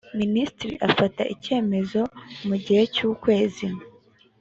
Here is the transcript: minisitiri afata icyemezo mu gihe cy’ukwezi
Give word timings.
minisitiri 0.19 0.73
afata 0.87 1.21
icyemezo 1.33 1.99
mu 2.47 2.55
gihe 2.65 2.83
cy’ukwezi 2.93 3.67